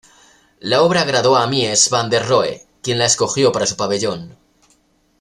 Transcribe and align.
La 0.61 0.81
obra 0.81 1.01
agradó 1.01 1.35
a 1.35 1.45
Mies 1.45 1.91
van 1.91 2.09
der 2.09 2.27
Rohe, 2.27 2.65
quien 2.81 2.97
la 2.97 3.05
escogió 3.05 3.51
para 3.51 3.67
su 3.67 3.75
pabellón. 3.77 4.35